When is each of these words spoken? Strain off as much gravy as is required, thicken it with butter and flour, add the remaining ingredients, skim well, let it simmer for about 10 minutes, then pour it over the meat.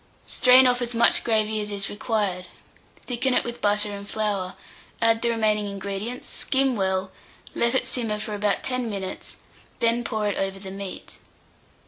Strain 0.25 0.65
off 0.65 0.81
as 0.81 0.95
much 0.95 1.23
gravy 1.23 1.61
as 1.61 1.69
is 1.69 1.87
required, 1.87 2.47
thicken 3.05 3.35
it 3.35 3.43
with 3.43 3.61
butter 3.61 3.91
and 3.91 4.09
flour, 4.09 4.55
add 4.99 5.21
the 5.21 5.29
remaining 5.29 5.67
ingredients, 5.67 6.27
skim 6.27 6.75
well, 6.75 7.11
let 7.53 7.75
it 7.75 7.85
simmer 7.85 8.17
for 8.17 8.33
about 8.33 8.63
10 8.63 8.89
minutes, 8.89 9.37
then 9.77 10.03
pour 10.03 10.27
it 10.27 10.39
over 10.39 10.57
the 10.57 10.71
meat. 10.71 11.19